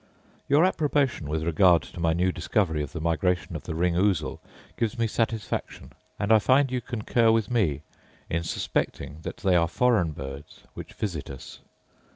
Your 0.49 0.65
approbation, 0.65 1.29
with 1.29 1.43
regard 1.43 1.83
to 1.83 1.99
my 1.99 2.11
new 2.11 2.31
discovery 2.31 2.81
of 2.81 2.91
the 2.91 2.99
migration 2.99 3.55
of 3.55 3.65
the 3.65 3.75
ring 3.75 3.93
ousel, 3.95 4.39
gives 4.75 4.97
me 4.97 5.05
satisfaction; 5.05 5.93
and 6.17 6.31
I 6.31 6.39
find 6.39 6.71
you 6.71 6.81
concur 6.81 7.29
with 7.29 7.51
me 7.51 7.83
in 8.27 8.41
suspecting 8.41 9.19
that 9.21 9.37
they 9.37 9.55
are 9.55 9.67
foreign 9.67 10.13
birds 10.13 10.61
which 10.73 10.93
visit 10.93 11.29
us. 11.29 11.59